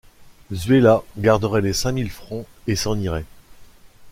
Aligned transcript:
Zuela 0.51 1.03
garderait 1.19 1.61
les 1.61 1.73
cinq 1.73 1.91
mille 1.91 2.09
francs, 2.09 2.47
et 2.65 2.75
s’en 2.75 2.97
irait. 2.97 3.25